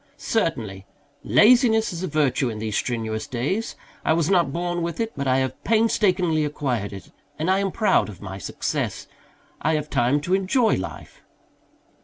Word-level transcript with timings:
"Certainly. 0.17 0.87
Laziness 1.23 1.93
is 1.93 2.01
a 2.01 2.07
virtue 2.07 2.49
in 2.49 2.57
these 2.57 2.75
strenuous 2.75 3.27
days, 3.27 3.75
I 4.03 4.13
was 4.13 4.31
not 4.31 4.51
born 4.51 4.81
with 4.81 4.99
it, 4.99 5.11
but 5.15 5.27
I 5.27 5.37
have 5.37 5.63
painstakingly 5.63 6.43
acquired 6.43 6.91
it, 6.91 7.11
and 7.37 7.51
I 7.51 7.59
am 7.59 7.71
proud 7.71 8.09
of 8.09 8.19
my 8.19 8.39
success. 8.39 9.05
I 9.61 9.73
have 9.75 9.91
time 9.91 10.19
to 10.21 10.33
enjoy 10.33 10.73
life." 10.75 11.21